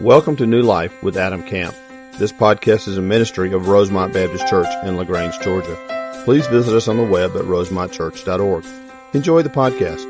[0.00, 1.74] Welcome to New Life with Adam Camp.
[2.18, 6.22] This podcast is a ministry of Rosemont Baptist Church in LaGrange, Georgia.
[6.24, 8.64] Please visit us on the web at rosemontchurch.org.
[9.12, 10.04] Enjoy the podcast.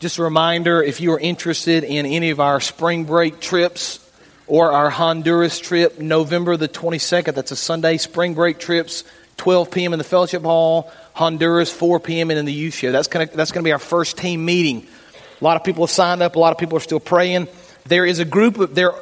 [0.00, 4.00] Just a reminder if you are interested in any of our spring break trips
[4.48, 9.04] or our Honduras trip, November the 22nd, that's a Sunday, spring break trips,
[9.42, 9.92] 12 p.m.
[9.92, 12.30] in the fellowship hall, Honduras, 4 p.m.
[12.30, 12.92] and in the youth show.
[12.92, 14.86] That's going to that's gonna be our first team meeting.
[15.40, 17.48] A lot of people have signed up, a lot of people are still praying.
[17.84, 18.92] There is a group of, there,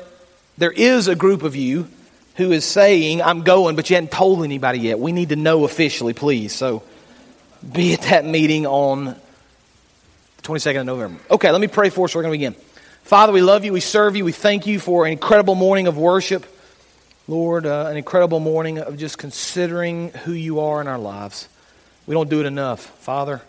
[0.57, 1.89] there is a group of you
[2.37, 4.99] who is saying, I'm going, but you hadn't told anybody yet.
[4.99, 6.55] We need to know officially, please.
[6.55, 6.85] So
[7.71, 9.17] be at that meeting on the
[10.43, 11.21] 22nd of November.
[11.31, 12.15] Okay, let me pray for us.
[12.15, 12.55] We're going to begin.
[13.03, 13.75] Father, we love you.
[13.75, 14.25] We serve you.
[14.25, 16.47] We thank you for an incredible morning of worship.
[17.31, 21.49] Lord, uh, an incredible morning of just considering who you are in our lives.
[22.09, 23.41] We don't do it enough, Father.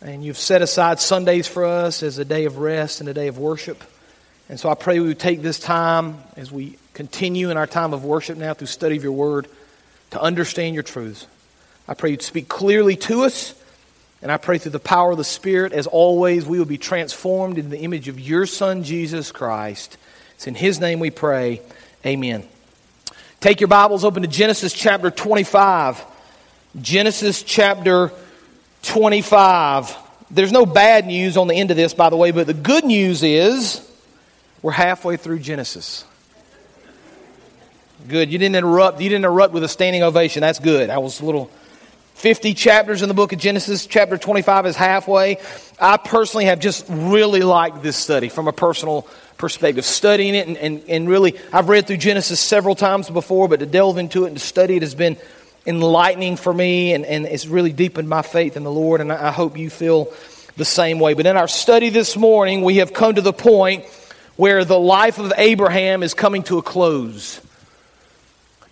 [0.00, 3.26] And you've set aside Sundays for us as a day of rest and a day
[3.26, 3.82] of worship.
[4.48, 7.94] And so I pray we would take this time as we continue in our time
[7.94, 9.48] of worship now through study of your word
[10.12, 11.26] to understand your truths.
[11.88, 13.56] I pray you'd speak clearly to us.
[14.22, 17.58] And I pray through the power of the Spirit, as always, we will be transformed
[17.58, 19.96] in the image of your Son, Jesus Christ.
[20.36, 21.60] It's in His name we pray.
[22.06, 22.46] Amen.
[23.40, 26.04] Take your Bibles open to Genesis chapter 25.
[26.82, 28.12] Genesis chapter
[28.82, 29.96] 25.
[30.30, 32.84] There's no bad news on the end of this, by the way, but the good
[32.84, 33.80] news is
[34.60, 36.04] we're halfway through Genesis.
[38.08, 38.30] Good.
[38.30, 39.00] You didn't interrupt.
[39.00, 40.42] You didn't interrupt with a standing ovation.
[40.42, 40.90] That's good.
[40.90, 41.50] I was a little
[42.16, 43.86] 50 chapters in the book of Genesis.
[43.86, 45.38] Chapter 25 is halfway.
[45.80, 49.08] I personally have just really liked this study from a personal
[49.40, 53.60] perspective, studying it and, and, and really, I've read through Genesis several times before, but
[53.60, 55.16] to delve into it and to study it has been
[55.66, 59.32] enlightening for me and, and it's really deepened my faith in the Lord, and I
[59.32, 60.12] hope you feel
[60.56, 61.14] the same way.
[61.14, 63.84] But in our study this morning, we have come to the point
[64.36, 67.40] where the life of Abraham is coming to a close.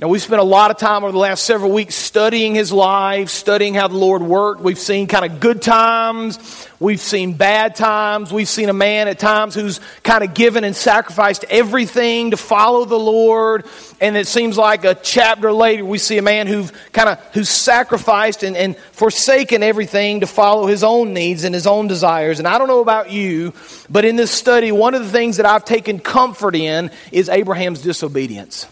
[0.01, 3.31] Now, we've spent a lot of time over the last several weeks studying his life,
[3.31, 4.61] studying how the Lord worked.
[4.61, 6.69] We've seen kind of good times.
[6.79, 8.33] We've seen bad times.
[8.33, 12.85] We've seen a man at times who's kind of given and sacrificed everything to follow
[12.85, 13.67] the Lord.
[14.01, 17.49] And it seems like a chapter later, we see a man who's kind of, who's
[17.49, 22.39] sacrificed and, and forsaken everything to follow his own needs and his own desires.
[22.39, 23.53] And I don't know about you,
[23.91, 27.83] but in this study, one of the things that I've taken comfort in is Abraham's
[27.83, 28.69] disobedience.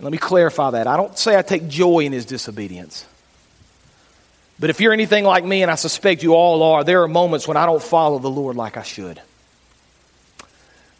[0.00, 0.86] Let me clarify that.
[0.86, 3.06] I don't say I take joy in his disobedience.
[4.58, 7.46] But if you're anything like me, and I suspect you all are, there are moments
[7.46, 9.20] when I don't follow the Lord like I should.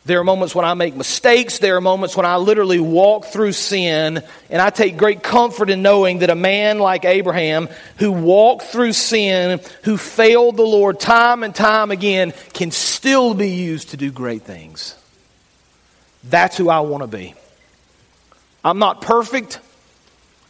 [0.05, 1.59] There are moments when I make mistakes.
[1.59, 4.23] There are moments when I literally walk through sin.
[4.49, 7.69] And I take great comfort in knowing that a man like Abraham,
[7.99, 13.51] who walked through sin, who failed the Lord time and time again, can still be
[13.51, 14.95] used to do great things.
[16.23, 17.35] That's who I want to be.
[18.67, 19.61] I'm not perfect.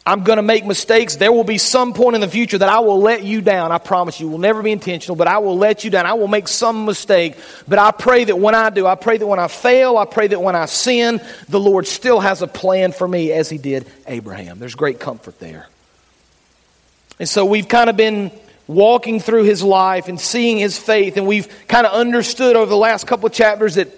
[0.03, 1.17] I'm going to make mistakes.
[1.17, 3.71] There will be some point in the future that I will let you down.
[3.71, 4.27] I promise you.
[4.27, 6.07] It will never be intentional, but I will let you down.
[6.07, 7.35] I will make some mistake.
[7.67, 10.27] But I pray that when I do, I pray that when I fail, I pray
[10.27, 13.85] that when I sin, the Lord still has a plan for me as He did
[14.07, 14.57] Abraham.
[14.57, 15.67] There's great comfort there.
[17.19, 18.31] And so we've kind of been
[18.65, 22.77] walking through his life and seeing his faith, and we've kind of understood over the
[22.77, 23.89] last couple of chapters that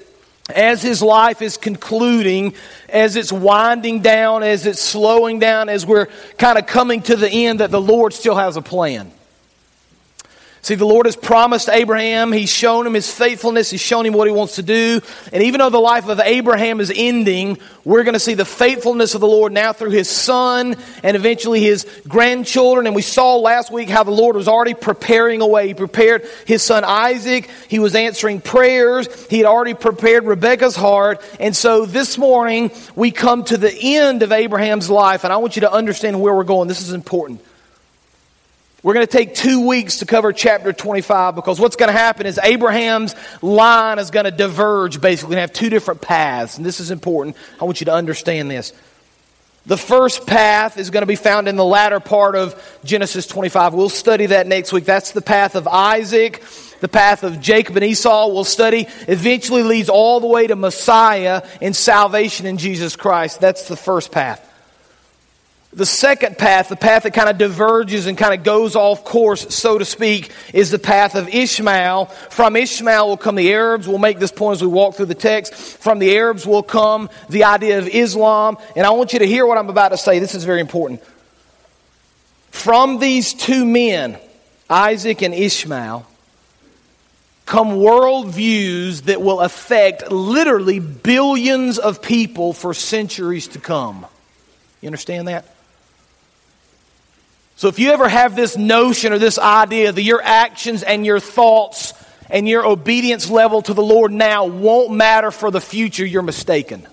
[0.56, 2.54] as his life is concluding,
[2.88, 7.30] as it's winding down, as it's slowing down, as we're kind of coming to the
[7.30, 9.12] end, that the Lord still has a plan.
[10.62, 12.34] See, the Lord has promised Abraham.
[12.34, 13.72] He's shown him his faithfulness.
[13.72, 15.00] He's shown him what he wants to do.
[15.31, 19.16] And even though the life of Abraham is ending, we're going to see the faithfulness
[19.16, 22.88] of the Lord now through his son and eventually his grandchildren.
[22.88, 25.68] And we saw last week how the Lord was already preparing a way.
[25.68, 27.50] He prepared his son Isaac.
[27.69, 29.08] He was answering prayers.
[29.28, 31.22] He had already prepared Rebekah's heart.
[31.40, 35.24] And so this morning, we come to the end of Abraham's life.
[35.24, 36.68] And I want you to understand where we're going.
[36.68, 37.42] This is important.
[38.81, 42.26] We're going to take two weeks to cover chapter 25 because what's going to happen
[42.26, 46.56] is Abraham's line is going to diverge basically and have two different paths.
[46.58, 47.36] And this is important.
[47.60, 48.72] I want you to understand this.
[49.66, 53.74] The first path is going to be found in the latter part of Genesis 25.
[53.74, 54.86] We'll study that next week.
[54.86, 56.42] That's the path of Isaac,
[56.80, 58.30] the path of Jacob and Esau.
[58.30, 58.88] We'll study.
[59.10, 63.42] Eventually leads all the way to Messiah and salvation in Jesus Christ.
[63.42, 64.49] That's the first path.
[65.71, 69.54] The second path, the path that kind of diverges and kind of goes off course,
[69.54, 72.06] so to speak, is the path of Ishmael.
[72.06, 73.88] From Ishmael will come the Arabs.
[73.88, 75.54] We'll make this point as we walk through the text.
[75.54, 78.57] From the Arabs will come the idea of Islam.
[78.75, 80.18] And I want you to hear what I'm about to say.
[80.18, 81.04] This is very important.
[82.50, 84.18] From these two men,
[84.71, 86.04] Isaac and Ishmael,
[87.45, 94.07] come worldviews that will affect literally billions of people for centuries to come.
[94.81, 95.45] You understand that?
[97.59, 101.19] So if you ever have this notion or this idea that your actions and your
[101.19, 101.94] thoughts
[102.29, 106.88] and your obedience level to the Lord now won't matter for the future, you're mistaken.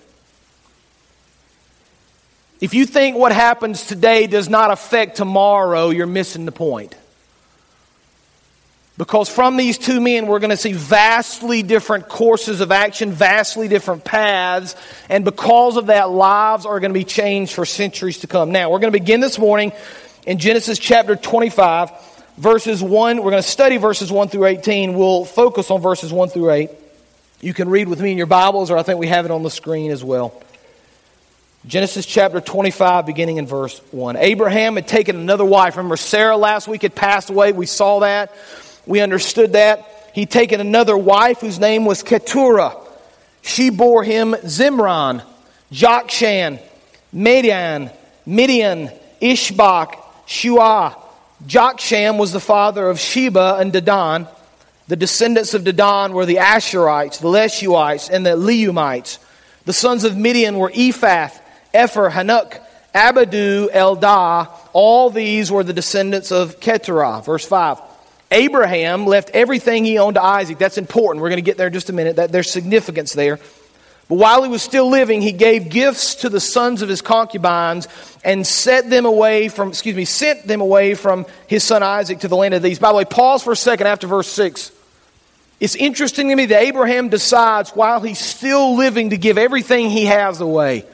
[2.59, 6.93] If you think what happens today does not affect tomorrow, you're missing the point.
[8.97, 13.69] Because from these two men, we're going to see vastly different courses of action, vastly
[13.69, 14.75] different paths,
[15.07, 18.51] and because of that, lives are going to be changed for centuries to come.
[18.51, 19.71] Now, we're going to begin this morning
[20.27, 21.89] in Genesis chapter 25,
[22.37, 23.23] verses 1.
[23.23, 24.93] We're going to study verses 1 through 18.
[24.93, 26.69] We'll focus on verses 1 through 8.
[27.39, 29.41] You can read with me in your Bibles, or I think we have it on
[29.41, 30.39] the screen as well.
[31.65, 34.17] Genesis chapter 25, beginning in verse 1.
[34.17, 35.77] Abraham had taken another wife.
[35.77, 37.53] Remember, Sarah last week had passed away.
[37.53, 38.35] We saw that.
[38.85, 40.11] We understood that.
[40.13, 42.75] He'd taken another wife whose name was Keturah.
[43.43, 45.23] She bore him Zimran,
[45.71, 46.59] Jokshan,
[47.13, 47.91] Medan,
[48.25, 48.91] Midian,
[49.21, 50.95] Ishbak, Shuah.
[51.45, 54.27] Jokshan was the father of Sheba and Dedan.
[54.87, 59.19] The descendants of Dedan were the Ashurites, the Letushites, and the Leumites.
[59.65, 61.29] The sons of Midian were Ephah,
[61.73, 62.59] Epher, Hanok,
[62.95, 64.49] Abida, Eldaah.
[64.73, 67.21] All these were the descendants of Keturah.
[67.23, 67.81] Verse 5.
[68.31, 70.57] Abraham left everything he owned to Isaac.
[70.57, 71.21] That's important.
[71.21, 72.17] We're going to get there in just a minute.
[72.17, 73.39] That, there's significance there.
[74.09, 77.87] But while he was still living, he gave gifts to the sons of his concubines
[78.23, 82.27] and set them away from, excuse me, sent them away from his son Isaac to
[82.27, 82.79] the land of these.
[82.79, 84.71] By the way, pause for a second after verse 6.
[85.59, 90.05] It's interesting to me that Abraham decides while he's still living to give everything he
[90.05, 90.85] has away.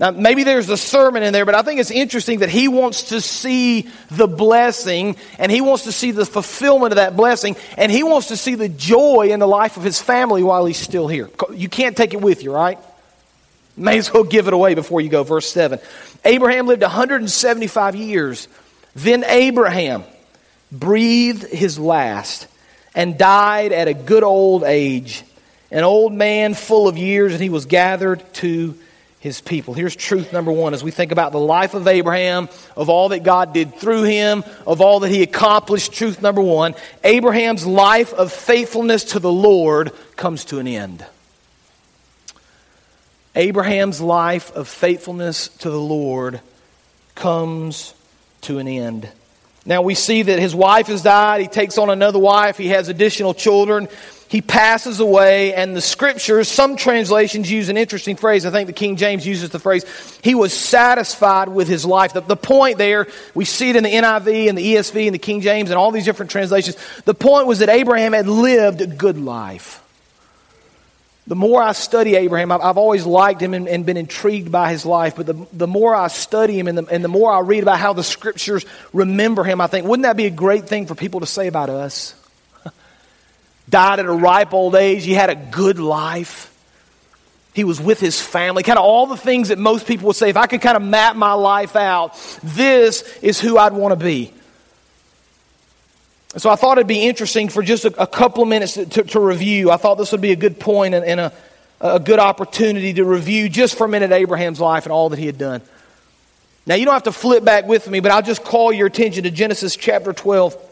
[0.00, 3.10] Now, maybe there's a sermon in there, but I think it's interesting that he wants
[3.10, 7.92] to see the blessing and he wants to see the fulfillment of that blessing and
[7.92, 11.06] he wants to see the joy in the life of his family while he's still
[11.06, 11.28] here.
[11.52, 12.78] You can't take it with you, right?
[13.76, 15.22] May as well give it away before you go.
[15.22, 15.78] Verse 7.
[16.24, 18.48] Abraham lived 175 years.
[18.96, 20.04] Then Abraham
[20.72, 22.46] breathed his last
[22.94, 25.24] and died at a good old age,
[25.70, 28.78] an old man full of years, and he was gathered to
[29.20, 29.74] his people.
[29.74, 33.22] Here's truth number one as we think about the life of Abraham, of all that
[33.22, 35.92] God did through him, of all that he accomplished.
[35.92, 36.74] Truth number one
[37.04, 41.04] Abraham's life of faithfulness to the Lord comes to an end.
[43.36, 46.40] Abraham's life of faithfulness to the Lord
[47.14, 47.94] comes
[48.42, 49.08] to an end.
[49.66, 51.42] Now we see that his wife has died.
[51.42, 52.56] He takes on another wife.
[52.56, 53.88] He has additional children
[54.30, 58.46] he passes away, and the scriptures, some translations use an interesting phrase.
[58.46, 59.84] I think the King James uses the phrase,
[60.22, 62.12] he was satisfied with his life.
[62.12, 65.18] The, the point there, we see it in the NIV and the ESV and the
[65.18, 66.76] King James and all these different translations.
[67.06, 69.82] The point was that Abraham had lived a good life.
[71.26, 74.70] The more I study Abraham, I've, I've always liked him and, and, been intrigued by
[74.70, 77.40] his life, but the, the more I study him and the, and the more I
[77.40, 80.86] read about how the scriptures remember him, I think, wouldn't that be a great thing
[80.86, 82.14] for people to say about us?
[83.70, 85.04] Died at a ripe old age.
[85.04, 86.46] He had a good life.
[87.54, 88.62] He was with his family.
[88.62, 90.82] Kind of all the things that most people would say, if I could kind of
[90.82, 94.32] map my life out, this is who I'd want to be.
[96.36, 99.02] So I thought it'd be interesting for just a, a couple of minutes to, to,
[99.02, 99.70] to, review.
[99.70, 101.32] I thought this would be a good point and, and a,
[101.80, 105.26] a good opportunity to review just for a minute Abraham's life and all that he
[105.26, 105.60] had done.
[106.66, 109.24] Now, you don't have to flip back with me, but I'll just call your attention
[109.24, 110.69] to Genesis chapter 12.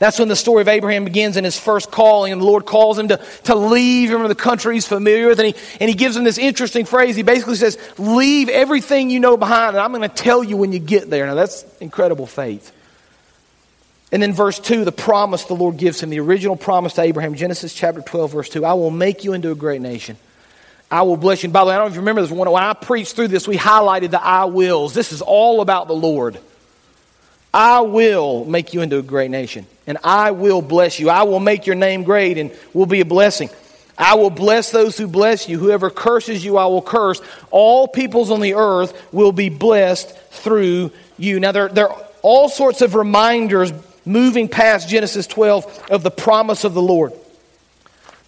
[0.00, 2.98] That's when the story of Abraham begins in his first calling, and the Lord calls
[2.98, 5.38] him to, to leave him the country he's familiar with.
[5.38, 7.16] And he, and he gives him this interesting phrase.
[7.16, 10.72] He basically says, Leave everything you know behind, and I'm going to tell you when
[10.72, 11.26] you get there.
[11.26, 12.72] Now, that's incredible faith.
[14.10, 17.34] And then, verse 2, the promise the Lord gives him, the original promise to Abraham,
[17.34, 20.16] Genesis chapter 12, verse 2 I will make you into a great nation.
[20.90, 21.48] I will bless you.
[21.48, 22.30] And by the way, I don't know if you remember this.
[22.30, 22.50] One.
[22.50, 24.94] When I preached through this, we highlighted the I wills.
[24.94, 26.40] This is all about the Lord.
[27.52, 31.10] I will make you into a great nation, and I will bless you.
[31.10, 33.50] I will make your name great and will be a blessing.
[33.98, 35.58] I will bless those who bless you.
[35.58, 37.20] Whoever curses you, I will curse.
[37.50, 41.38] All peoples on the earth will be blessed through you.
[41.38, 43.72] Now, there, there are all sorts of reminders
[44.06, 47.12] moving past Genesis 12 of the promise of the Lord.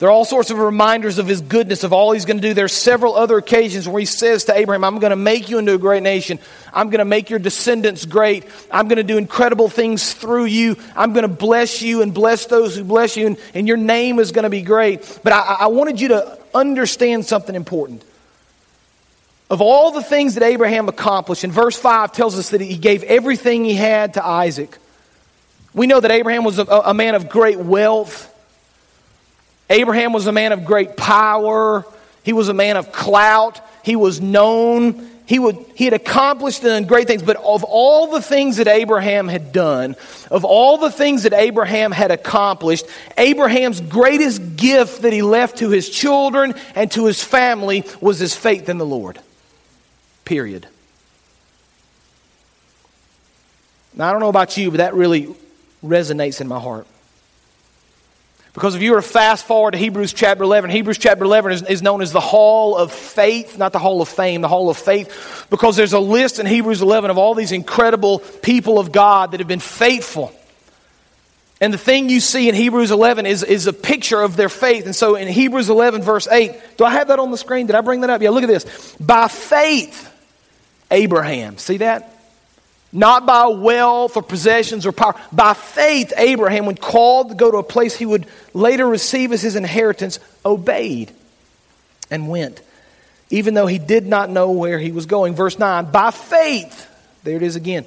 [0.02, 2.54] There are all sorts of reminders of his goodness, of all he's going to do.
[2.54, 5.58] There are several other occasions where he says to Abraham, I'm going to make you
[5.58, 6.40] into a great nation.
[6.72, 8.44] I'm going to make your descendants great.
[8.68, 10.76] I'm going to do incredible things through you.
[10.96, 14.18] I'm going to bless you and bless those who bless you, and, and your name
[14.18, 15.20] is going to be great.
[15.22, 18.02] But I, I wanted you to understand something important.
[19.50, 23.04] of all the things that Abraham accomplished, and verse 5 tells us that he gave
[23.04, 24.78] everything he had to Isaac.
[25.72, 28.30] We know that Abraham was a, a man of great wealth.
[29.72, 31.84] Abraham was a man of great power.
[32.22, 33.60] He was a man of clout.
[33.82, 35.08] He was known.
[35.24, 37.22] He, would, he had accomplished and great things.
[37.22, 39.96] But of all the things that Abraham had done,
[40.30, 42.84] of all the things that Abraham had accomplished,
[43.16, 48.34] Abraham's greatest gift that he left to his children and to his family was his
[48.36, 49.18] faith in the Lord.
[50.26, 50.68] Period.
[53.94, 55.34] Now, I don't know about you, but that really
[55.82, 56.86] resonates in my heart.
[58.54, 61.62] Because if you were to fast forward to Hebrews chapter 11, Hebrews chapter 11 is,
[61.62, 64.76] is, known as the Hall of Faith, not the Hall of Fame, the Hall of
[64.76, 69.30] Faith, because there's a list in Hebrews 11 of all these incredible people of God
[69.30, 70.34] that have been faithful.
[71.62, 74.84] And the thing you see in Hebrews 11 is, is a picture of their faith.
[74.84, 77.68] And so in Hebrews 11, verse 8, do I have that on the screen?
[77.68, 78.20] Did I bring that up?
[78.20, 78.96] Yeah, look at this.
[78.96, 80.12] By faith,
[80.90, 81.56] Abraham.
[81.56, 82.11] See that?
[82.92, 85.14] Not by wealth or possessions or power.
[85.32, 89.40] By faith, Abraham, when called to go to a place he would later receive as
[89.40, 91.10] his inheritance, obeyed
[92.10, 92.60] and went,
[93.30, 95.34] even though he did not know where he was going.
[95.34, 96.88] Verse 9, by faith,
[97.24, 97.86] there it is again.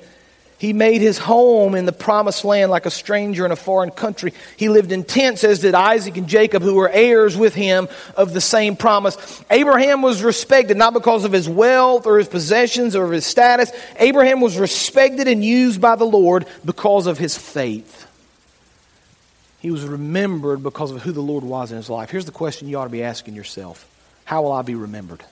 [0.58, 4.34] He made his home in the promised land like a stranger in a foreign country.
[4.56, 8.34] He lived in tents, as did Isaac and Jacob, who were heirs with him of
[8.34, 9.44] the same promise.
[9.52, 13.70] Abraham was respected not because of his wealth or his possessions or his status.
[14.00, 18.08] Abraham was respected and used by the Lord because of his faith.
[19.60, 22.12] He was remembered because of who the Lord was in his life.
[22.12, 23.86] Here's the question you ought to be asking yourself
[24.24, 25.24] How will I be remembered?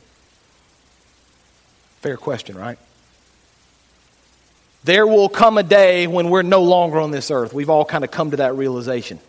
[2.01, 2.77] Fair question, right?
[4.83, 7.53] There will come a day when we're no longer on this earth.
[7.53, 9.19] We've all kind of come to that realization.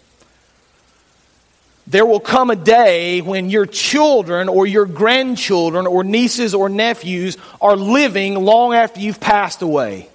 [1.87, 7.37] There will come a day when your children or your grandchildren or nieces or nephews
[7.61, 10.09] are living long after you've passed away.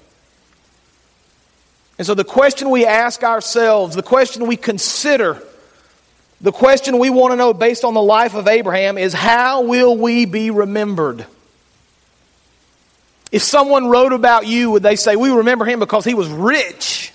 [1.98, 5.42] And so the question we ask ourselves, the question we consider,
[6.42, 9.96] the question we want to know based on the life of Abraham is how will
[9.96, 11.26] we be remembered?
[13.32, 17.14] If someone wrote about you, would they say, We remember him because he was rich?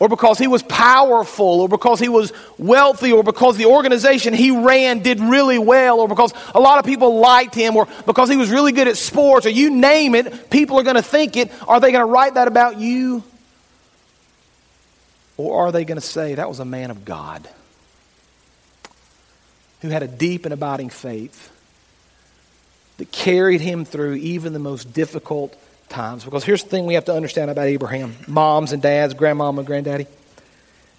[0.00, 4.50] Or because he was powerful, or because he was wealthy, or because the organization he
[4.50, 8.36] ran did really well, or because a lot of people liked him, or because he
[8.36, 11.50] was really good at sports, or you name it, people are going to think it.
[11.68, 13.22] Are they going to write that about you?
[15.36, 17.48] Or are they going to say, That was a man of God
[19.80, 21.53] who had a deep and abiding faith?
[22.98, 25.56] That carried him through even the most difficult
[25.88, 26.24] times.
[26.24, 29.66] Because here's the thing we have to understand about Abraham moms and dads, grandmama and
[29.66, 30.06] granddaddy.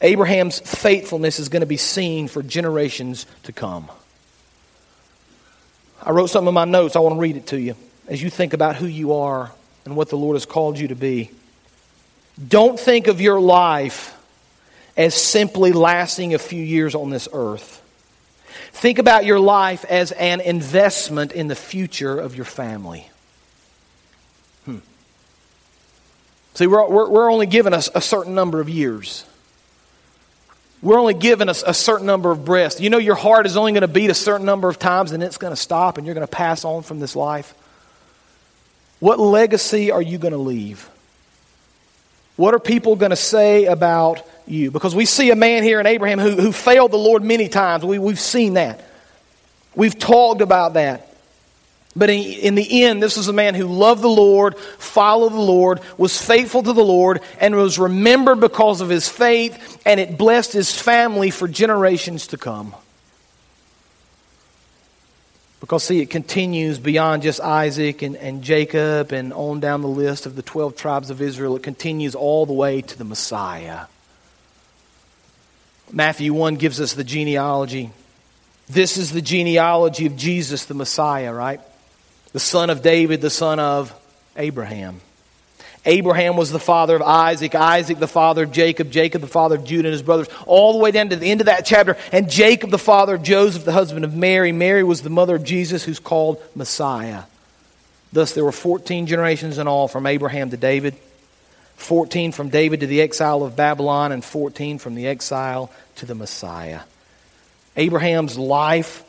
[0.02, 3.90] Abraham's faithfulness is going to be seen for generations to come.
[6.02, 6.96] I wrote something in my notes.
[6.96, 7.76] I want to read it to you
[8.08, 9.52] as you think about who you are
[9.86, 11.32] and what the Lord has called you to be.
[12.48, 14.16] Don't think of your life
[14.98, 17.82] as simply lasting a few years on this earth.
[18.72, 23.10] Think about your life as an investment in the future of your family.
[24.66, 24.78] Hmm.
[26.54, 29.26] See, we're, we're, we're only given a, a certain number of years.
[30.82, 32.80] We're only given a, a certain number of breaths.
[32.80, 35.24] You know, your heart is only going to beat a certain number of times and
[35.24, 37.54] it's going to stop and you're going to pass on from this life.
[39.00, 40.90] What legacy are you going to leave?
[42.36, 44.72] What are people going to say about you.
[44.72, 47.84] Because we see a man here in Abraham who, who failed the Lord many times.
[47.84, 48.84] We, we've seen that.
[49.76, 51.12] We've talked about that.
[51.96, 55.40] But in, in, the end, this was a man who loved the Lord, followed the
[55.40, 60.18] Lord, was faithful to the Lord, and was remembered because of his faith, and it
[60.18, 62.76] blessed his family for generations to come.
[65.62, 70.26] Because, see, it continues beyond just Isaac and, and Jacob and on down the list
[70.26, 71.56] of the 12 tribes of Israel.
[71.56, 73.86] It continues all the way to the Messiah.
[75.96, 77.90] Matthew 1 gives us the genealogy.
[78.68, 81.62] This is the genealogy of Jesus, the Messiah, right?
[82.34, 83.94] The son of David, the son of
[84.36, 85.00] Abraham.
[85.86, 89.64] Abraham was the father of Isaac, Isaac the father of Jacob, Jacob the father of
[89.64, 91.96] Judah and his brothers, all the way down to the end of that chapter.
[92.12, 94.52] And Jacob the father of Joseph, the husband of Mary.
[94.52, 97.24] Mary was the mother of Jesus, who's called Messiah.
[98.12, 100.96] Thus, there were 14 generations in all from Abraham to David.
[101.76, 106.16] 14 from David to the exile of Babylon, and 14 from the exile to the
[106.16, 106.82] Messiah.
[107.78, 109.04] Abraham's life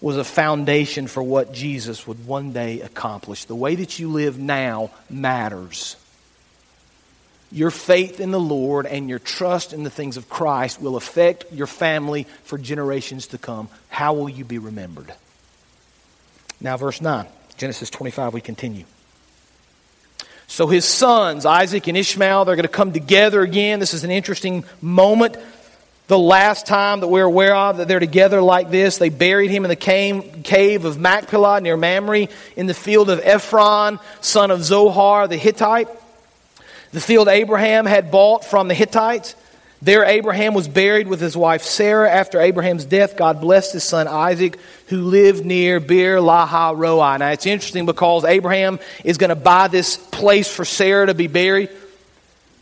[0.00, 3.44] was a foundation for what Jesus would one day accomplish.
[3.44, 5.96] The way that you live now matters.
[7.50, 11.50] Your faith in the Lord and your trust in the things of Christ will affect
[11.52, 13.68] your family for generations to come.
[13.88, 15.12] How will you be remembered?
[16.60, 17.26] Now, verse 9.
[17.56, 18.84] Genesis 25, we continue.
[20.50, 23.80] So his sons, Isaac and Ishmael, they're going to come together again.
[23.80, 25.36] This is an interesting moment.
[26.08, 29.66] The last time that we're aware of that they're together like this, they buried him
[29.66, 35.28] in the cave of Machpelah near Mamre in the field of Ephron, son of Zohar
[35.28, 35.88] the Hittite.
[36.92, 39.34] The field Abraham had bought from the Hittites.
[39.80, 42.10] There, Abraham was buried with his wife Sarah.
[42.10, 44.58] After Abraham's death, God blessed his son Isaac,
[44.88, 47.16] who lived near Beer Lahai Roi.
[47.18, 51.28] Now, it's interesting because Abraham is going to buy this place for Sarah to be
[51.28, 51.70] buried.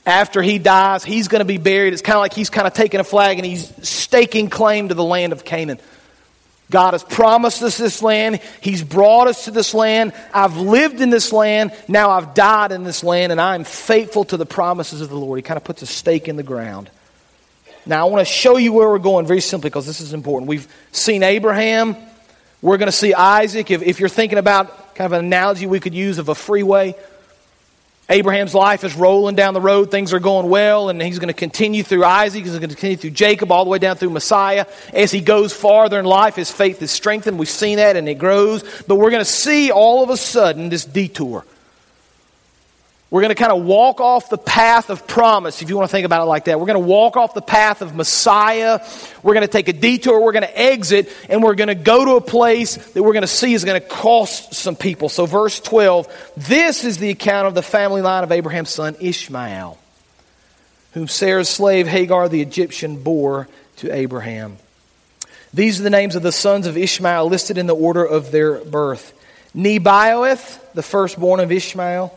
[0.05, 1.95] After he dies, he's going to be buried.
[1.95, 4.95] It's kind of like he's kind of taking a flag and he's staking claim to
[4.95, 5.81] the land of Canaan.
[6.71, 8.41] God has promised us this land.
[8.61, 10.13] He's brought us to this land.
[10.35, 11.73] I've lived in this land.
[11.89, 15.39] Now I've died in this land, and I'm faithful to the promises of the Lord.
[15.39, 16.91] He kind of puts a stake in the ground.
[17.87, 20.49] Now, I want to show you where we're going very simply because this is important.
[20.49, 21.97] We've seen Abraham.
[22.61, 23.71] We're going to see Isaac.
[23.71, 26.97] If, if you're thinking about kind of an analogy we could use of a freeway,
[28.09, 29.93] Abraham's life is rolling down the road.
[29.93, 32.43] Things are going well, and he's going to continue through Isaac.
[32.43, 34.67] He's going to continue through Jacob, all the way down through Messiah.
[34.93, 37.39] As he goes farther in life, his faith is strengthened.
[37.39, 38.65] We've seen that, and it grows.
[38.87, 41.45] But we're going to see all of a sudden this detour.
[43.09, 45.93] We're going to kind of walk off the path of promise, if you want to
[45.93, 46.59] think about it like that.
[46.59, 48.81] We're going to walk off the path of Messiah.
[49.23, 50.21] We're going to take a detour.
[50.21, 53.23] We're going to exit, and we're going to go to a place that we're going
[53.23, 55.09] to see is going to cost some people.
[55.09, 59.79] So, verse 12 this is the account of the family line of Abraham's son Ishmael,
[60.95, 63.47] whom Sarah's slave Hagar the Egyptian bore
[63.77, 64.57] to Abraham.
[65.55, 68.59] These are the names of the sons of Ishmael listed in the order of their
[68.65, 69.13] birth
[69.55, 72.13] Nebaioth, the firstborn of Ishmael.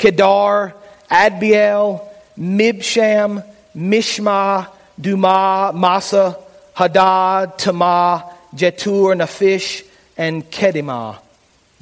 [0.00, 0.74] Kedar,
[1.10, 2.00] Adbeel,
[2.38, 3.44] Mibsam,
[3.76, 4.66] Mishma,
[4.98, 6.38] Dumah, Massa,
[6.74, 11.18] Hadad, Tema, Jetur, Naphish, and Kedemah.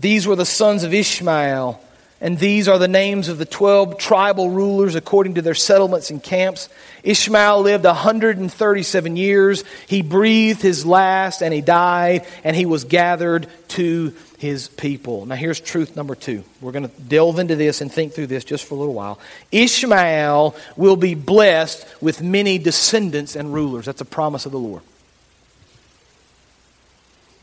[0.00, 1.80] These were the sons of Ishmael,
[2.20, 6.22] and these are the names of the twelve tribal rulers according to their settlements and
[6.22, 6.68] camps.
[7.04, 9.64] Ishmael lived 137 years.
[9.86, 15.26] He breathed his last, and he died, and he was gathered to his people.
[15.26, 16.42] Now, here's truth number two.
[16.60, 19.20] We're going to delve into this and think through this just for a little while.
[19.52, 23.86] Ishmael will be blessed with many descendants and rulers.
[23.86, 24.82] That's a promise of the Lord.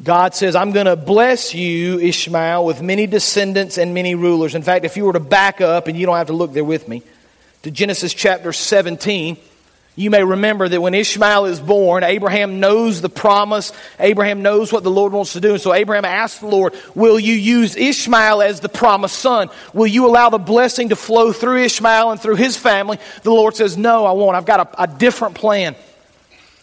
[0.03, 4.53] God says, I'm going to bless you, Ishmael, with many descendants and many rulers.
[4.53, 6.65] In fact, if you were to back up, and you don't have to look there
[6.65, 7.01] with me,
[7.63, 9.37] to Genesis chapter 17,
[9.95, 13.71] you may remember that when Ishmael is born, Abraham knows the promise.
[13.97, 15.53] Abraham knows what the Lord wants to do.
[15.53, 19.49] And so Abraham asks the Lord, Will you use Ishmael as the promised son?
[19.73, 22.99] Will you allow the blessing to flow through Ishmael and through his family?
[23.23, 24.35] The Lord says, No, I won't.
[24.35, 25.77] I've got a, a different plan.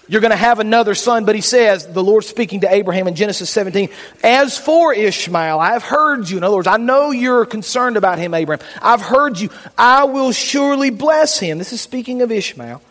[0.09, 1.25] You're going to have another son.
[1.25, 3.89] But he says, the Lord speaking to Abraham in Genesis 17,
[4.23, 6.39] As for Ishmael, I have heard you.
[6.39, 8.67] In other words, I know you're concerned about him, Abraham.
[8.81, 9.51] I've heard you.
[9.79, 11.59] I will surely bless him.
[11.59, 12.83] This is speaking of Ishmael.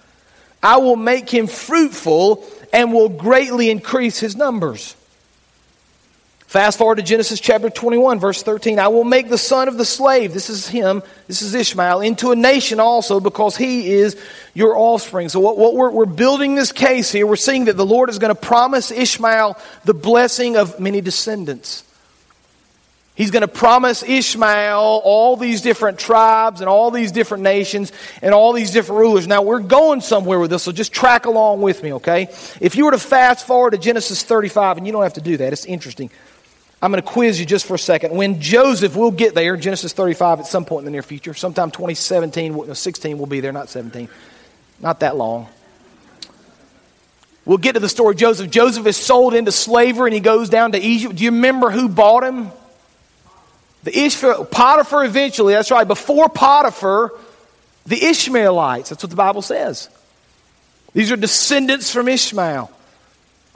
[0.64, 4.96] I will make him fruitful and will greatly increase his numbers.
[6.52, 8.78] Fast forward to Genesis chapter 21, verse 13.
[8.78, 12.32] I will make the son of the slave, this is him, this is Ishmael, into
[12.32, 14.22] a nation also because he is
[14.54, 15.30] your offspring.
[15.30, 18.20] So, what, what we're, we're building this case here, we're seeing that the Lord is
[18.20, 21.86] going to promise Ishmael the blessing of many descendants.
[23.16, 28.34] He's going to promise Ishmael all these different tribes and all these different nations and
[28.34, 29.26] all these different rulers.
[29.26, 32.24] Now, we're going somewhere with this, so just track along with me, okay?
[32.60, 35.38] If you were to fast forward to Genesis 35, and you don't have to do
[35.38, 36.10] that, it's interesting.
[36.82, 38.16] I'm going to quiz you just for a second.
[38.16, 41.70] When Joseph, will get there, Genesis 35 at some point in the near future, sometime
[41.70, 44.10] 2017, 16 will be there, not 17.
[44.80, 45.48] Not that long.
[47.46, 48.50] We'll get to the story of Joseph.
[48.50, 51.16] Joseph is sold into slavery and he goes down to Egypt.
[51.16, 52.52] Do you remember who bought him?
[53.84, 57.12] The Ishmael, Potiphar eventually, that's right, before Potiphar,
[57.88, 58.90] the Ishmaelites.
[58.90, 59.90] That's what the Bible says.
[60.94, 62.72] These are descendants from Ishmael.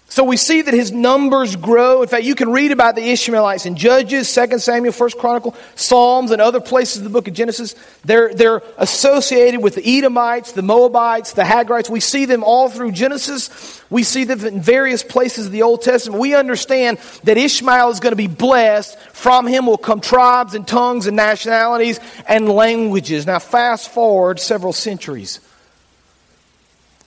[0.07, 2.03] So we see that his numbers grow.
[2.03, 6.29] In fact, you can read about the Ishmaelites in Judges, 2 Samuel, 1 Chronicle, Psalms,
[6.29, 7.75] and other places in the book of Genesis.
[8.05, 11.89] They're, they're associated with the Edomites, the Moabites, the Hagrites.
[11.89, 13.81] We see them all through Genesis.
[13.89, 16.21] We see them in various places of the Old Testament.
[16.21, 18.97] We understand that Ishmael is going to be blessed.
[19.11, 23.25] From him will come tribes and tongues and nationalities and languages.
[23.25, 25.39] Now, fast forward several centuries.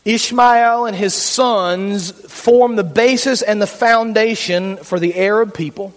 [0.08, 5.92] Ishmael and his sons form the basis and the foundation for the Arab people.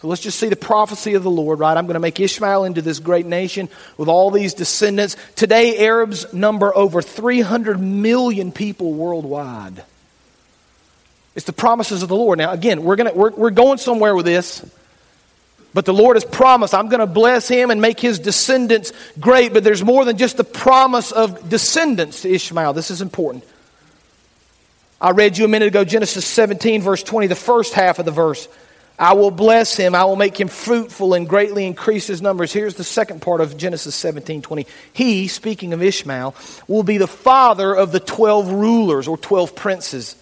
[0.00, 1.76] So let's just see the prophecy of the Lord, right?
[1.76, 5.14] I'm going to make Ishmael into this great nation with all these descendants.
[5.36, 9.84] Today, Arabs number over 300 million people worldwide.
[11.34, 12.38] It's the promises of the Lord.
[12.38, 14.64] Now, again, we're, gonna, we're, we're going somewhere with this.
[15.72, 19.52] But the Lord has promised, I'm going to bless him and make his descendants great.
[19.52, 22.72] But there's more than just the promise of descendants to Ishmael.
[22.72, 23.44] This is important.
[25.00, 28.10] I read you a minute ago Genesis 17, verse 20, the first half of the
[28.10, 28.48] verse.
[28.98, 29.94] I will bless him.
[29.94, 32.52] I will make him fruitful and greatly increase his numbers.
[32.52, 34.66] Here's the second part of Genesis 17 20.
[34.92, 36.34] He, speaking of Ishmael,
[36.68, 40.16] will be the father of the 12 rulers or 12 princes,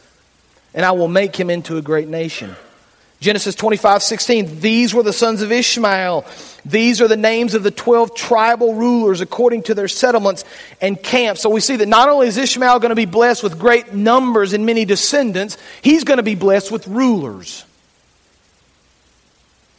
[0.75, 2.55] and I will make him into a great nation.
[3.21, 4.61] Genesis 25 16.
[4.61, 6.25] These were the sons of Ishmael.
[6.65, 10.45] These are the names of the 12 tribal rulers according to their settlements
[10.81, 11.41] and camps.
[11.41, 14.53] So we see that not only is Ishmael going to be blessed with great numbers
[14.53, 17.65] and many descendants, he's going to be blessed with rulers.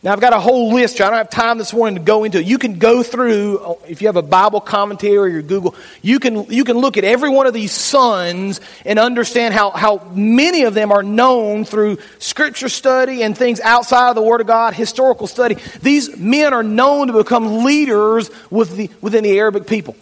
[0.01, 1.01] Now, I've got a whole list.
[1.01, 2.45] I don't have time this morning to go into it.
[2.45, 6.19] You can go through, uh, if you have a Bible commentary or your Google, you
[6.19, 10.63] can, you can look at every one of these sons and understand how, how many
[10.63, 14.73] of them are known through scripture study and things outside of the Word of God,
[14.73, 15.57] historical study.
[15.81, 19.97] These men are known to become leaders with the, within the Arabic people.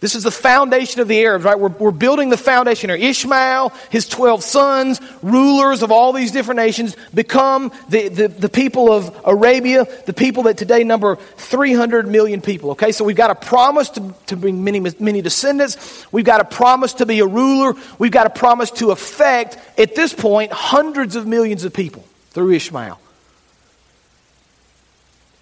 [0.00, 1.58] This is the foundation of the Arabs, right?
[1.58, 2.98] We're, we're building the foundation here.
[2.98, 8.90] Ishmael, his 12 sons, rulers of all these different nations, become the, the, the, people
[8.90, 12.70] of Arabia, the people that today number 300 million people.
[12.70, 16.06] Okay, so we've got a promise to, to bring many, many descendants.
[16.10, 17.74] We've got a promise to be a ruler.
[17.98, 22.52] We've got a promise to affect, at this point, hundreds of millions of people through
[22.52, 22.98] Ishmael.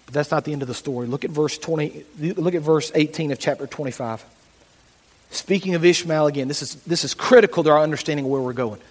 [0.05, 1.07] But that's not the end of the story.
[1.07, 4.25] Look at verse 20, look at verse 18 of chapter 25.
[5.31, 8.53] Speaking of Ishmael again, this is, this is critical to our understanding of where we're
[8.53, 8.81] going.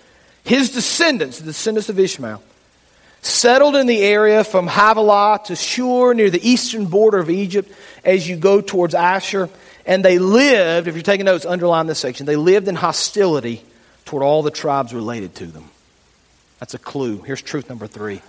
[0.44, 2.42] His descendants, the descendants of Ishmael,
[3.22, 7.72] settled in the area from Havilah to Shur near the eastern border of Egypt
[8.04, 9.48] as you go towards Ashur.
[9.84, 13.62] And they lived, if you're taking notes, underline this section, they lived in hostility
[14.04, 15.64] toward all the tribes related to them.
[16.60, 17.22] That's a clue.
[17.22, 18.22] Here's truth number three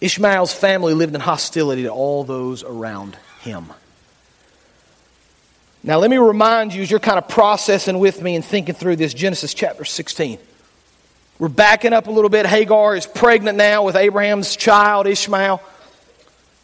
[0.00, 3.72] Ishmael's family lived in hostility to all those around him.
[5.82, 8.96] Now, let me remind you as you're kind of processing with me and thinking through
[8.96, 10.38] this Genesis chapter 16.
[11.38, 12.46] We're backing up a little bit.
[12.46, 15.62] Hagar is pregnant now with Abraham's child, Ishmael.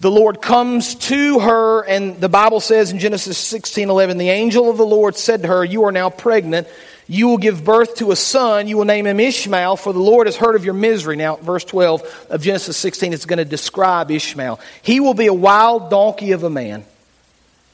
[0.01, 4.69] The Lord comes to her, and the Bible says in Genesis 16 11, the angel
[4.71, 6.67] of the Lord said to her, You are now pregnant.
[7.07, 8.67] You will give birth to a son.
[8.67, 11.17] You will name him Ishmael, for the Lord has heard of your misery.
[11.17, 14.59] Now, verse 12 of Genesis 16 is going to describe Ishmael.
[14.83, 16.85] He will be a wild donkey of a man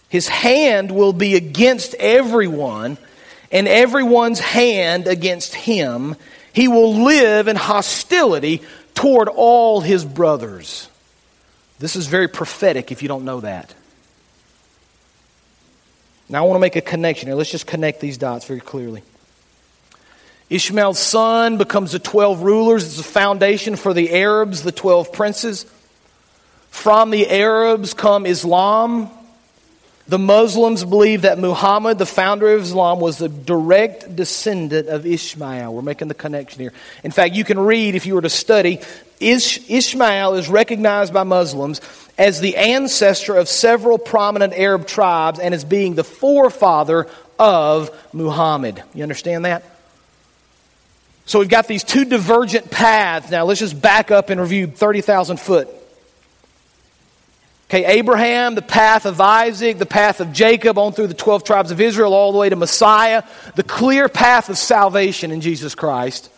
[0.09, 2.99] his hand will be against everyone,
[3.53, 6.17] and everyone's hand against him.
[6.53, 8.63] He will live in hostility
[8.95, 10.89] toward all his brothers.
[11.79, 13.75] This is very prophetic if you don't know that.
[16.29, 17.37] Now, I want to make a connection here.
[17.37, 19.03] Let's just connect these dots very clearly.
[20.51, 22.85] Ishmael's son becomes the 12 rulers.
[22.85, 25.67] It's a foundation for the Arabs, the 12 princes.
[26.71, 29.11] From the Arabs come Islam,
[30.09, 35.73] the Muslims believe that Muhammad, the founder of Islam, was the direct descendant of Ishmael.
[35.73, 36.73] We're making the connection here.
[37.05, 38.81] In fact, you can read, if you were to study,
[39.21, 41.83] Ishmael is recognized by Muslims
[42.17, 47.07] as the ancestor of several prominent Arab tribes and as being the forefather
[47.39, 48.83] of Muhammad.
[48.95, 49.63] You understand that?
[51.27, 53.31] So we've got these two divergent paths.
[53.31, 55.69] Now let's just back up and review 30,000 foot.
[57.69, 61.71] Okay, Abraham, the path of Isaac, the path of Jacob, on through the 12 tribes
[61.71, 63.23] of Israel, all the way to Messiah,
[63.57, 66.31] the clear path of salvation in Jesus Christ.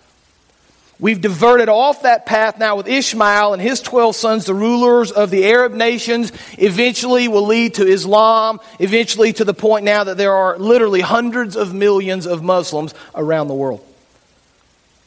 [0.99, 5.31] We've diverted off that path now with Ishmael and his 12 sons, the rulers of
[5.31, 6.33] the Arab nations.
[6.59, 11.55] Eventually will lead to Islam, eventually to the point now that there are literally hundreds
[11.55, 13.87] of millions of Muslims around the world.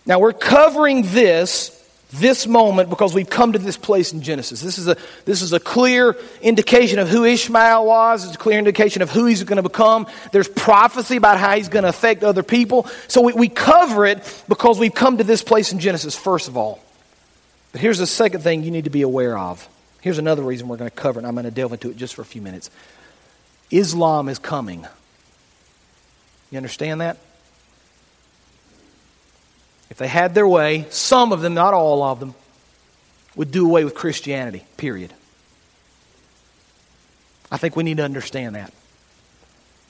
[0.05, 1.83] Now we're covering this
[2.13, 4.62] this moment because we've come to this place in Genesis.
[4.62, 4.95] This is a,
[5.26, 8.26] this is a clear indication of who Ishmael was.
[8.26, 10.08] It's a clear indication of who he's going to become.
[10.32, 12.88] There's prophecy about how he's going to affect other people.
[13.08, 16.56] So we, we cover it because we've come to this place in Genesis, first of
[16.56, 16.84] all.
[17.71, 19.67] But here's the second thing you need to be aware of.
[20.02, 21.97] Here's another reason we're going to cover it, and I'm going to delve into it
[21.97, 22.69] just for a few minutes.
[23.71, 24.86] Islam is coming.
[26.52, 27.17] You understand that?
[29.93, 32.34] If they had their way, some of them, not all of them,
[33.36, 35.13] would do away with Christianity, period.
[37.51, 38.73] I think we need to understand that.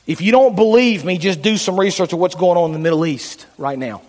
[0.05, 2.79] If you don't believe me, just do some research of what's going on in the
[2.79, 4.01] Middle East right now.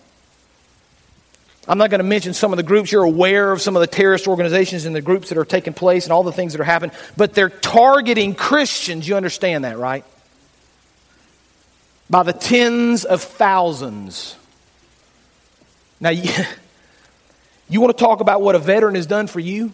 [1.68, 2.90] I'm not going to mention some of the groups.
[2.90, 6.06] You're aware of some of the terrorist organizations and the groups that are taking place
[6.06, 9.06] and all the things that are happening, but they're targeting Christians.
[9.06, 10.04] You understand that, right?
[12.10, 14.34] By the tens of thousands.
[16.04, 16.30] Now, you,
[17.68, 19.72] you want to talk about what a veteran has done for you?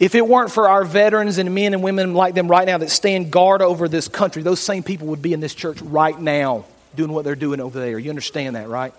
[0.00, 2.90] If it weren't for our veterans and men and women like them right now that
[2.90, 6.64] stand guard over this country, those same people would be in this church right now
[6.96, 7.98] doing what they're doing over there.
[7.98, 8.94] You understand that, right?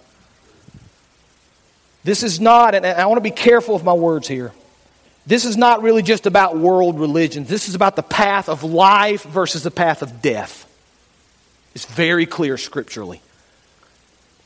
[2.03, 4.51] This is not, and I want to be careful with my words here.
[5.25, 7.49] This is not really just about world religions.
[7.49, 10.65] This is about the path of life versus the path of death.
[11.73, 13.21] It's very clear scripturally.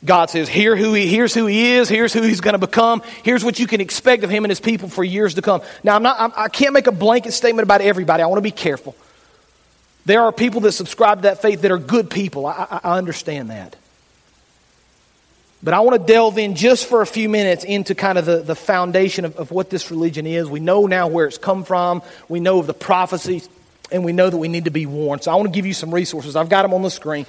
[0.05, 3.01] God says, Here who he, here's who he is, here's who he's going to become,
[3.23, 5.61] here's what you can expect of him and his people for years to come.
[5.83, 8.23] Now, I'm not, I'm, I can not make a blanket statement about everybody.
[8.23, 8.95] I want to be careful.
[10.05, 12.45] There are people that subscribe to that faith that are good people.
[12.45, 13.75] I, I, I understand that.
[15.63, 18.41] But I want to delve in just for a few minutes into kind of the,
[18.41, 20.49] the foundation of, of what this religion is.
[20.49, 23.47] We know now where it's come from, we know of the prophecies,
[23.89, 25.23] and we know that we need to be warned.
[25.23, 26.35] So I want to give you some resources.
[26.35, 27.25] I've got them on the screen.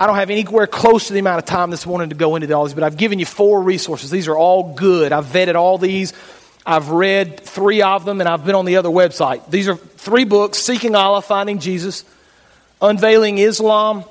[0.00, 2.50] I don't have anywhere close to the amount of time this morning to go into
[2.56, 4.10] all these, but I've given you four resources.
[4.10, 5.12] These are all good.
[5.12, 6.14] I've vetted all these.
[6.64, 9.50] I've read three of them, and I've been on the other website.
[9.50, 12.04] These are three books Seeking Allah, Finding Jesus,
[12.80, 14.04] Unveiling Islam,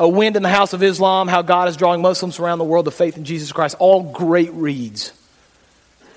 [0.00, 2.86] A Wind in the House of Islam, How God is Drawing Muslims Around the World
[2.86, 3.76] to Faith in Jesus Christ.
[3.78, 5.12] All great reads.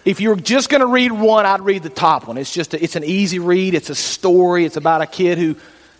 [0.03, 2.39] If you're just going to read one, I'd read the top one.
[2.39, 3.75] It's just a, it's an easy read.
[3.75, 4.65] It's a story.
[4.65, 5.55] It's about a kid who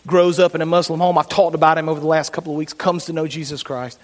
[0.05, 1.17] grows up in a Muslim home.
[1.17, 3.99] I've talked about him over the last couple of weeks, comes to know Jesus Christ.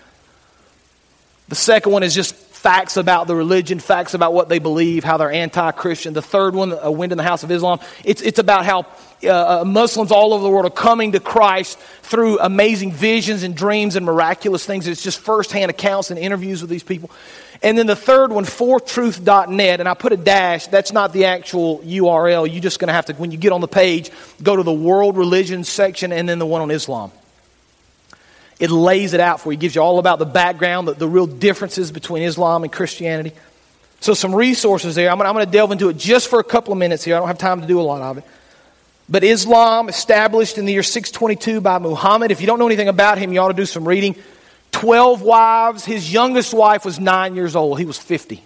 [1.49, 5.17] The second one is just facts about the religion, facts about what they believe, how
[5.17, 6.13] they're anti Christian.
[6.13, 8.85] The third one, A Wind in the House of Islam, it's, it's about how
[9.23, 13.55] uh, uh, Muslims all over the world are coming to Christ through amazing visions and
[13.55, 14.87] dreams and miraculous things.
[14.87, 17.11] It's just firsthand accounts and interviews with these people.
[17.63, 20.67] And then the third one, 4truth.net, and I put a dash.
[20.67, 22.51] That's not the actual URL.
[22.51, 24.09] You're just going to have to, when you get on the page,
[24.41, 27.11] go to the world religions section and then the one on Islam.
[28.59, 31.27] It lays it out for you, gives you all about the background, the, the real
[31.27, 33.33] differences between Islam and Christianity.
[34.01, 35.11] So, some resources there.
[35.11, 37.15] I'm going, to delve into it just for a couple of minutes here.
[37.15, 38.23] I don't have time to do a lot of it.
[39.07, 42.31] But Islam, established in the year 622 by Muhammad.
[42.31, 44.15] If you don't know anything about him, you ought to do some reading.
[44.71, 45.85] 12 wives.
[45.85, 47.79] His youngest wife was nine years old.
[47.79, 48.43] He was 50.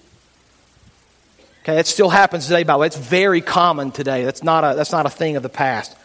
[1.64, 2.88] Okay, that still happens today, by the way.
[2.88, 4.24] It's very common today.
[4.24, 5.96] That's not a, that's not a thing of the past.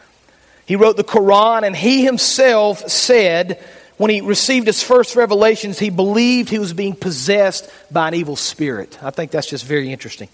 [0.64, 3.62] He wrote the Quran, and he himself said
[3.96, 8.37] when he received his first revelations, he believed he was being possessed by an evil
[8.37, 8.98] spirit.
[9.02, 10.28] I think that's just very interesting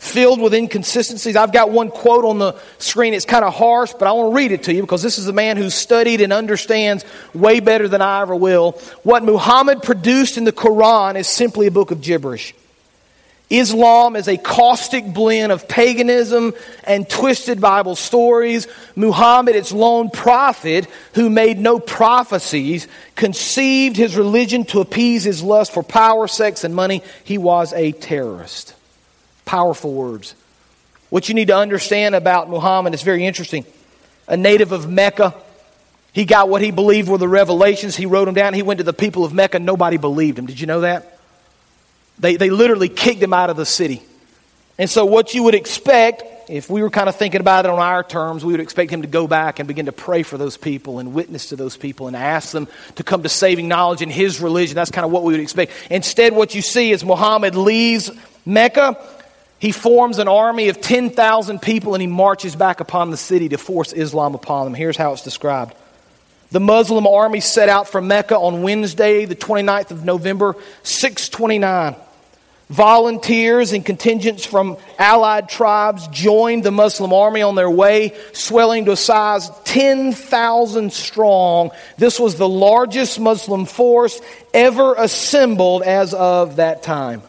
[0.00, 1.36] filled with inconsistencies.
[1.36, 3.12] I've got one quote on the screen.
[3.12, 5.28] It's kind of harsh, but I want to read it to you because this is
[5.28, 8.72] a man who studied and understands way better than I ever will.
[9.02, 12.54] What Muhammad produced in the Quran is simply a book of gibberish.
[13.50, 18.68] Islam is a caustic blend of paganism and twisted Bible stories.
[18.96, 25.74] Muhammad, its lone prophet, who made no prophecies, conceived his religion to appease his lust
[25.74, 27.02] for power, sex, and money.
[27.24, 28.74] He was a terrorist.
[29.50, 30.36] Powerful words.
[31.08, 33.64] What you need to understand about Muhammad is very interesting.
[34.28, 35.34] A native of Mecca,
[36.12, 37.96] he got what he believed were the revelations.
[37.96, 38.54] He wrote them down.
[38.54, 39.58] He went to the people of Mecca.
[39.58, 40.46] Nobody believed him.
[40.46, 41.18] Did you know that?
[42.20, 44.02] They, they literally kicked him out of the city.
[44.78, 47.80] And so, what you would expect, if we were kind of thinking about it on
[47.80, 50.56] our terms, we would expect him to go back and begin to pray for those
[50.56, 54.10] people and witness to those people and ask them to come to saving knowledge in
[54.10, 54.76] his religion.
[54.76, 55.72] That's kind of what we would expect.
[55.90, 58.12] Instead, what you see is Muhammad leaves
[58.46, 58.96] Mecca
[59.60, 63.58] he forms an army of 10,000 people and he marches back upon the city to
[63.58, 64.74] force Islam upon them.
[64.74, 65.74] Here's how it's described.
[66.50, 71.94] The Muslim army set out from Mecca on Wednesday, the 29th of November, 629.
[72.70, 78.92] Volunteers and contingents from allied tribes joined the Muslim army on their way, swelling to
[78.92, 81.70] a size 10,000 strong.
[81.98, 84.20] This was the largest Muslim force
[84.54, 87.22] ever assembled as of that time.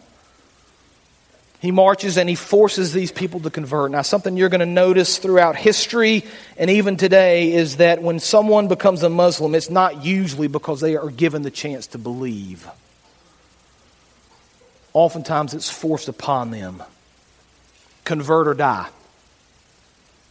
[1.61, 3.91] He marches and he forces these people to convert.
[3.91, 6.25] Now, something you're going to notice throughout history
[6.57, 10.95] and even today is that when someone becomes a Muslim, it's not usually because they
[10.95, 12.67] are given the chance to believe.
[14.93, 16.81] Oftentimes, it's forced upon them
[18.03, 18.89] convert or die.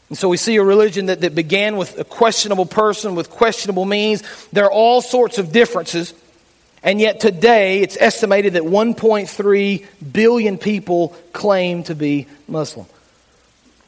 [0.09, 3.85] And so we see a religion that, that began with a questionable person with questionable
[3.85, 4.25] means.
[4.53, 6.13] There are all sorts of differences.
[6.83, 12.87] And yet today, it's estimated that 1.3 billion people claim to be Muslim.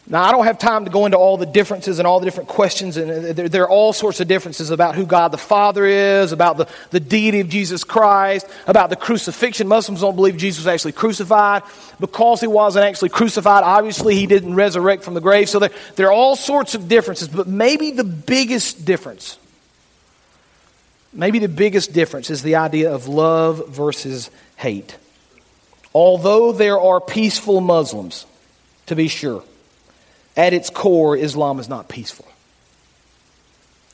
[0.07, 2.49] Now, I don't have time to go into all the differences and all the different
[2.49, 6.57] questions, and there, are all sorts of differences about who God the Father is, about
[6.57, 9.69] the, the deity of Jesus Christ, about the crucifixion.
[9.69, 11.63] Muslims don't believe Jesus was actually crucified.
[12.01, 15.49] Because he wasn't actually crucified, obviously he didn't resurrect from the grave.
[15.49, 19.39] So there, there are all sorts of differences, but maybe the biggest difference
[21.13, 24.97] Maybe the biggest difference is the idea of love versus hate.
[25.95, 28.25] Although there are peaceful Muslims,
[28.87, 29.45] to be sure,
[30.35, 32.27] At its core, Islam is not peaceful.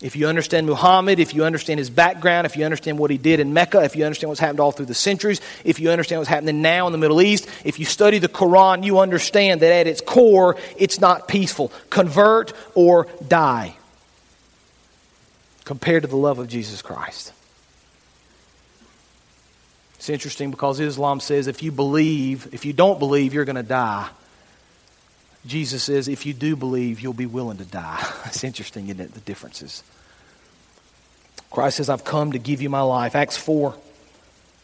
[0.00, 3.40] If you understand Muhammad, if you understand his background, if you understand what he did
[3.40, 6.28] in Mecca, if you understand what's happened all through the centuries, if you understand what's
[6.28, 9.88] happening now in the Middle East, if you study the Quran, you understand that at
[9.88, 11.72] its core, it's not peaceful.
[11.90, 13.77] Convert or die
[15.68, 17.30] compared to the love of Jesus Christ.
[19.96, 23.62] It's interesting because Islam says if you believe, if you don't believe, you're going to
[23.62, 24.08] die.
[25.44, 28.02] Jesus says, if you do believe, you'll be willing to die.
[28.24, 29.12] It's interesting, isn't it?
[29.12, 29.82] The differences.
[31.50, 33.14] Christ says, I've come to give you my life.
[33.14, 33.74] Acts 4,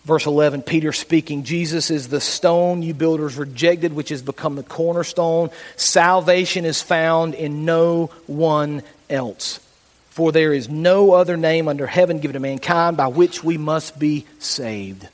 [0.06, 4.62] verse 11, Peter speaking, Jesus is the stone you builders rejected, which has become the
[4.62, 5.50] cornerstone.
[5.76, 9.60] Salvation is found in no one else.
[10.14, 13.98] For there is no other name under heaven given to mankind by which we must
[13.98, 15.08] be saved.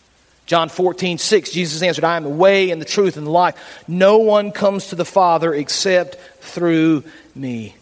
[0.44, 3.56] John 14, 6, Jesus answered, I am the way and the truth and the life.
[3.88, 7.74] No one comes to the Father except through me.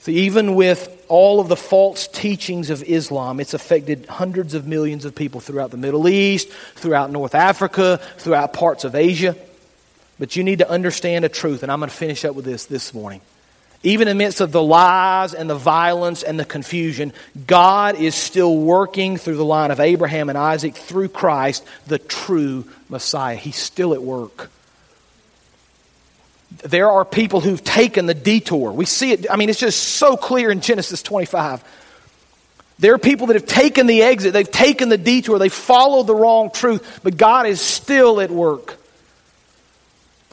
[0.00, 5.04] So, even with all of the false teachings of Islam, it's affected hundreds of millions
[5.04, 9.36] of people throughout the Middle East, throughout North Africa, throughout parts of Asia.
[10.18, 12.64] But you need to understand a truth, and I'm going to finish up with this
[12.64, 13.20] this morning.
[13.84, 17.12] Even in the midst of the lies and the violence and the confusion,
[17.46, 22.64] God is still working through the line of Abraham and Isaac through Christ, the true
[22.88, 23.36] Messiah.
[23.36, 24.50] He's still at work.
[26.64, 28.72] There are people who've taken the detour.
[28.72, 31.62] We see it, I mean, it's just so clear in Genesis 25.
[32.80, 36.14] There are people that have taken the exit, they've taken the detour, they followed the
[36.14, 38.77] wrong truth, but God is still at work.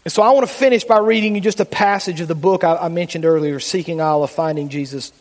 [0.05, 2.63] And so I want to finish by reading you just a passage of the book
[2.63, 5.11] I, I mentioned earlier, Seeking Allah, Finding Jesus,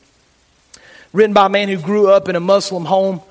[1.15, 3.23] written by a man who grew up in a Muslim home,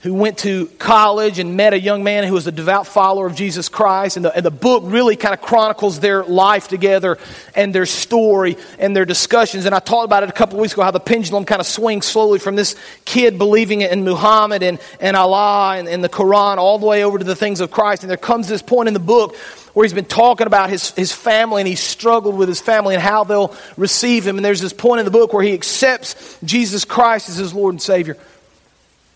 [0.00, 3.34] who went to college and met a young man who was a devout follower of
[3.34, 4.16] Jesus Christ.
[4.16, 7.18] And the, and the book really kind of chronicles their life together
[7.54, 9.66] and their story and their discussions.
[9.66, 12.06] And I talked about it a couple weeks ago how the pendulum kind of swings
[12.06, 16.78] slowly from this kid believing in Muhammad and, and Allah and, and the Quran all
[16.78, 18.02] the way over to the things of Christ.
[18.02, 19.36] And there comes this point in the book
[19.74, 23.02] where he's been talking about his, his family and he's struggled with his family and
[23.02, 24.38] how they'll receive him.
[24.38, 27.74] And there's this point in the book where he accepts Jesus Christ as his Lord
[27.74, 28.16] and Savior.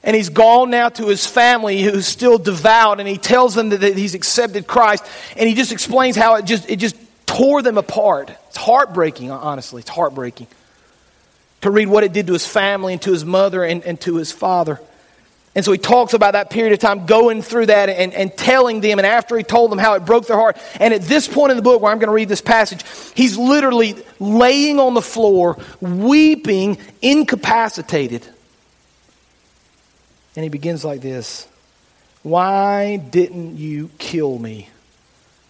[0.04, 3.96] And he's gone now to his family who's still devout and he tells them that,
[3.96, 5.04] he's accepted Christ.
[5.36, 8.30] And he just explains how it just, it just tore them apart.
[8.48, 9.80] It's heartbreaking, honestly.
[9.80, 10.46] It's heartbreaking
[11.62, 14.16] to read what it did to his family and to his mother and, and to
[14.16, 14.78] his father.
[15.54, 18.80] And so he talks about that period of time going through that and, and telling
[18.80, 20.58] them, and after he told them how it broke their heart.
[20.80, 23.38] And at this point in the book where I'm going to read this passage, he's
[23.38, 28.26] literally laying on the floor, weeping, incapacitated.
[30.36, 31.46] And he begins like this
[32.22, 34.68] Why didn't you kill me?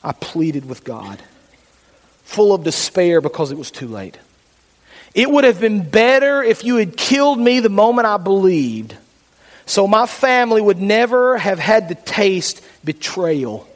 [0.02, 1.22] I pleaded with God,
[2.24, 4.18] full of despair because it was too late.
[5.14, 8.96] It would have been better if you had killed me the moment I believed
[9.66, 13.66] so my family would never have had to taste betrayal.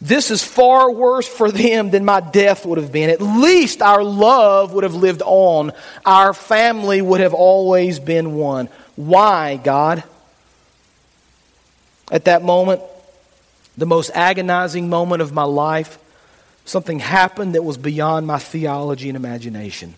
[0.00, 3.10] This is far worse for them than my death would have been.
[3.10, 5.72] At least our love would have lived on.
[6.06, 8.68] Our family would have always been one.
[8.96, 10.02] Why, God?
[12.10, 12.82] At that moment,
[13.76, 15.98] the most agonizing moment of my life,
[16.64, 19.94] something happened that was beyond my theology and imagination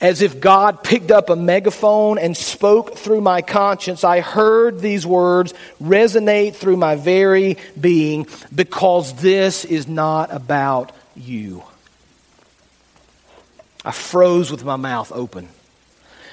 [0.00, 5.06] as if God picked up a megaphone and spoke through my conscience, I heard these
[5.06, 11.64] words resonate through my very being because this is not about you.
[13.84, 15.48] I froze with my mouth open.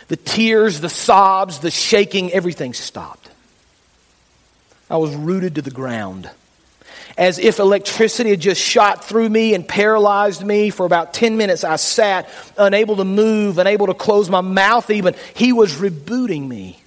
[0.10, 3.25] The tears, the sobs, the shaking, everything stopped.
[4.90, 6.30] I was rooted to the ground
[7.18, 10.70] as if electricity had just shot through me and paralyzed me.
[10.70, 15.16] For about 10 minutes, I sat, unable to move, unable to close my mouth even.
[15.34, 16.82] He was rebooting me.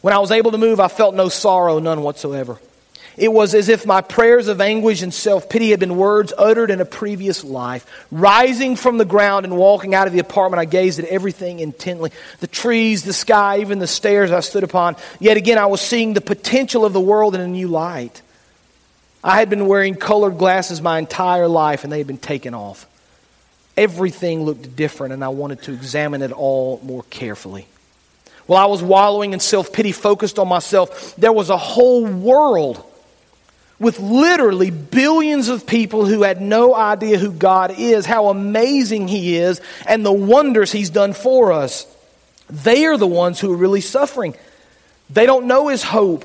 [0.00, 2.58] When I was able to move, I felt no sorrow, none whatsoever.
[3.16, 6.70] It was as if my prayers of anguish and self pity had been words uttered
[6.70, 7.86] in a previous life.
[8.10, 12.10] Rising from the ground and walking out of the apartment, I gazed at everything intently
[12.40, 14.96] the trees, the sky, even the stairs I stood upon.
[15.20, 18.20] Yet again, I was seeing the potential of the world in a new light.
[19.22, 22.86] I had been wearing colored glasses my entire life and they had been taken off.
[23.76, 27.66] Everything looked different and I wanted to examine it all more carefully.
[28.46, 32.84] While I was wallowing in self pity, focused on myself, there was a whole world
[33.78, 39.36] with literally billions of people who had no idea who God is, how amazing He
[39.36, 41.86] is, and the wonders He's done for us.
[42.48, 44.34] They are the ones who are really suffering.
[45.10, 46.24] They don't know His hope,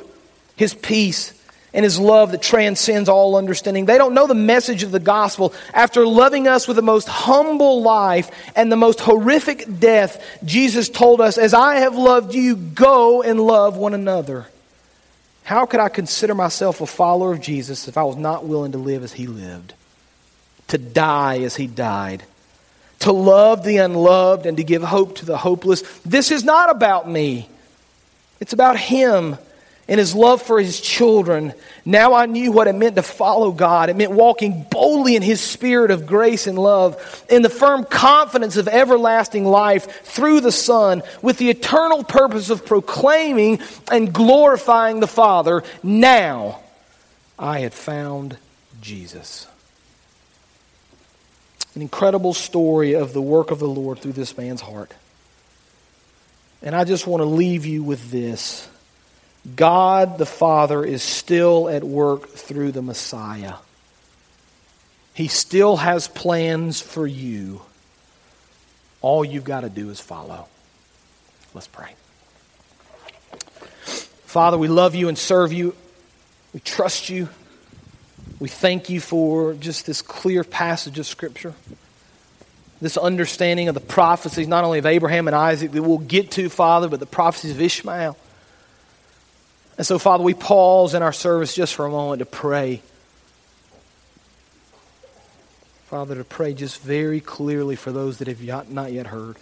[0.55, 1.33] His peace,
[1.73, 3.85] and his love that transcends all understanding.
[3.85, 5.53] They don't know the message of the gospel.
[5.73, 11.21] After loving us with the most humble life and the most horrific death, Jesus told
[11.21, 14.47] us, As I have loved you, go and love one another.
[15.49, 18.77] How could I consider myself a follower of Jesus if I was not willing to
[18.77, 19.73] live as he lived?
[20.67, 22.21] To die as he died?
[22.99, 25.81] To love the unloved and to give hope to the hopeless?
[26.05, 27.49] This is not about me,
[28.39, 29.39] it's about him
[29.89, 31.51] and his love for his children.
[31.83, 33.89] Now I knew what it meant to follow God.
[33.89, 38.55] It meant walking boldly in his spirit of grace and love, in the firm confidence
[38.55, 43.59] of everlasting life through the Son, with the eternal purpose of proclaiming
[43.91, 45.63] and glorifying the Father.
[45.81, 46.61] Now
[47.39, 48.37] I had found
[48.79, 49.47] Jesus.
[51.73, 54.93] An incredible story of the work of the Lord through this man's heart.
[56.61, 58.67] And I just want to leave you with this.
[59.55, 63.55] God the Father is still at work through the Messiah.
[65.13, 67.61] He still has plans for you.
[69.01, 70.47] All you've got to do is follow.
[71.53, 71.93] Let's pray.
[74.25, 75.75] Father, we love you and serve you.
[76.53, 77.29] We trust you.
[78.39, 81.53] We thank you for just this clear passage of Scripture,
[82.79, 86.47] this understanding of the prophecies, not only of Abraham and Isaac that we'll get to,
[86.49, 88.15] Father, but the prophecies of Ishmael.
[89.79, 92.81] And so, Father, we pause in our service just for a moment to pray.
[95.87, 99.37] Father, to pray just very clearly for those that have not yet heard,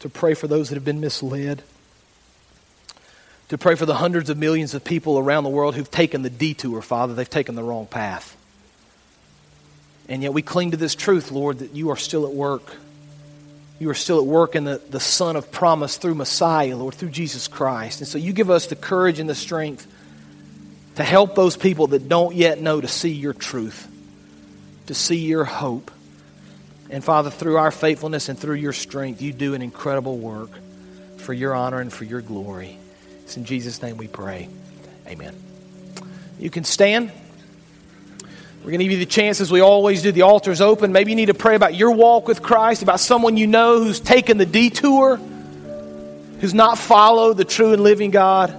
[0.00, 1.62] to pray for those that have been misled,
[3.50, 6.28] to pray for the hundreds of millions of people around the world who've taken the
[6.28, 7.14] detour, Father.
[7.14, 8.36] They've taken the wrong path.
[10.08, 12.74] And yet we cling to this truth, Lord, that you are still at work
[13.80, 17.08] you are still at work in the, the Son of promise through Messiah, Lord, through
[17.08, 18.00] Jesus Christ.
[18.00, 19.86] And so you give us the courage and the strength
[20.96, 23.88] to help those people that don't yet know to see your truth,
[24.86, 25.90] to see your hope.
[26.90, 30.50] And Father, through our faithfulness and through your strength, you do an incredible work
[31.16, 32.76] for your honor and for your glory.
[33.22, 34.50] It's in Jesus' name we pray.
[35.06, 35.34] Amen.
[36.38, 37.12] You can stand.
[38.60, 40.12] We're going to give you the chance, as we always do.
[40.12, 40.92] The altar's open.
[40.92, 44.00] Maybe you need to pray about your walk with Christ, about someone you know who's
[44.00, 48.54] taken the detour, who's not followed the true and living God.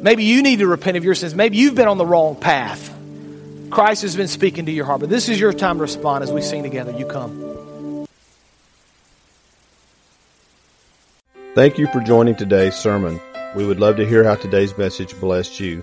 [0.00, 1.34] Maybe you need to repent of your sins.
[1.34, 2.94] Maybe you've been on the wrong path.
[3.70, 5.00] Christ has been speaking to your heart.
[5.00, 6.92] But this is your time to respond as we sing together.
[6.92, 8.06] You come.
[11.54, 13.20] Thank you for joining today's sermon.
[13.56, 15.82] We would love to hear how today's message blessed you.